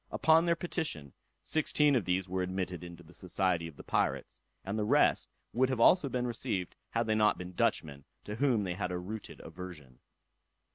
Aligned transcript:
Upon 0.09 0.45
their 0.45 0.55
petition, 0.55 1.13
sixteen 1.43 1.95
of 1.95 2.05
these 2.05 2.27
were 2.27 2.41
admitted 2.41 2.83
into 2.83 3.03
the 3.03 3.13
society 3.13 3.67
of 3.67 3.75
the 3.77 3.83
pirates; 3.83 4.39
and 4.65 4.75
the 4.75 4.83
rest 4.83 5.29
would 5.53 5.69
also 5.79 6.07
have 6.07 6.11
been 6.11 6.25
received, 6.25 6.75
had 6.89 7.05
they 7.05 7.13
not 7.13 7.37
been 7.37 7.53
Dutchmen, 7.53 8.03
to 8.23 8.33
whom 8.37 8.63
they 8.63 8.73
had 8.73 8.91
a 8.91 8.97
rooted 8.97 9.39
aversion. 9.41 9.99